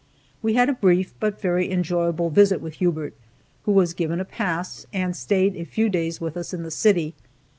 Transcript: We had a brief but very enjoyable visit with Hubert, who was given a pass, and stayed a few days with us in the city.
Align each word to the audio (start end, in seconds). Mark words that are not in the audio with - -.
We 0.41 0.55
had 0.55 0.67
a 0.67 0.73
brief 0.73 1.13
but 1.19 1.39
very 1.39 1.69
enjoyable 1.71 2.31
visit 2.31 2.59
with 2.59 2.73
Hubert, 2.81 3.13
who 3.65 3.71
was 3.71 3.93
given 3.93 4.19
a 4.19 4.25
pass, 4.25 4.87
and 4.91 5.15
stayed 5.15 5.55
a 5.55 5.63
few 5.63 5.89
days 5.89 6.19
with 6.19 6.35
us 6.35 6.55
in 6.55 6.63
the 6.63 6.71
city. 6.71 7.13